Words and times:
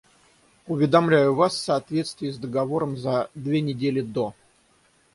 Уведомляю 0.65 1.35
вас 1.35 1.53
в 1.53 1.59
соответствии 1.63 2.31
с 2.31 2.39
договором 2.39 2.97
за 2.97 3.29
две 3.35 3.61
недели 3.61 4.01
до. 4.01 4.33